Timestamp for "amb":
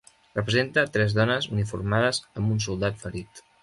2.29-2.53